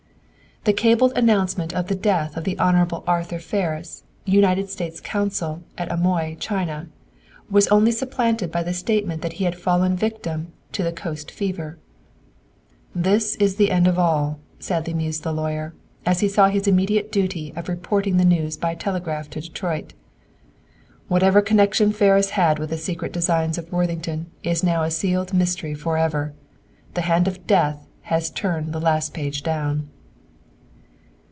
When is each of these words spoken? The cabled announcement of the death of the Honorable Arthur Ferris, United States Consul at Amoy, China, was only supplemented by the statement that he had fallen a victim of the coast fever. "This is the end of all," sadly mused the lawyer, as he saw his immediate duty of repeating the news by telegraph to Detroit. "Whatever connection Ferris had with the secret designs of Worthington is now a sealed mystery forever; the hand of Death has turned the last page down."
The 0.63 0.73
cabled 0.73 1.13
announcement 1.17 1.73
of 1.73 1.87
the 1.87 1.95
death 1.95 2.37
of 2.37 2.43
the 2.43 2.55
Honorable 2.59 3.03
Arthur 3.07 3.39
Ferris, 3.39 4.03
United 4.25 4.69
States 4.69 5.01
Consul 5.01 5.63
at 5.75 5.91
Amoy, 5.91 6.37
China, 6.39 6.87
was 7.49 7.67
only 7.69 7.91
supplemented 7.91 8.51
by 8.51 8.61
the 8.61 8.71
statement 8.75 9.23
that 9.23 9.33
he 9.33 9.45
had 9.45 9.55
fallen 9.57 9.93
a 9.93 9.95
victim 9.95 10.53
of 10.69 10.85
the 10.85 10.91
coast 10.91 11.31
fever. 11.31 11.79
"This 12.93 13.33
is 13.37 13.55
the 13.55 13.71
end 13.71 13.87
of 13.87 13.97
all," 13.97 14.37
sadly 14.59 14.93
mused 14.93 15.23
the 15.23 15.33
lawyer, 15.33 15.73
as 16.05 16.19
he 16.19 16.27
saw 16.27 16.49
his 16.49 16.67
immediate 16.67 17.11
duty 17.11 17.51
of 17.55 17.67
repeating 17.67 18.17
the 18.17 18.23
news 18.23 18.55
by 18.55 18.75
telegraph 18.75 19.31
to 19.31 19.41
Detroit. 19.41 19.95
"Whatever 21.07 21.41
connection 21.41 21.91
Ferris 21.91 22.31
had 22.37 22.59
with 22.59 22.69
the 22.69 22.77
secret 22.77 23.11
designs 23.11 23.57
of 23.57 23.71
Worthington 23.71 24.27
is 24.43 24.63
now 24.63 24.83
a 24.83 24.91
sealed 24.91 25.33
mystery 25.33 25.73
forever; 25.73 26.35
the 26.93 27.01
hand 27.01 27.27
of 27.27 27.47
Death 27.47 27.87
has 28.13 28.29
turned 28.29 28.73
the 28.73 28.79
last 28.79 29.15
page 29.15 29.41
down." 29.41 29.89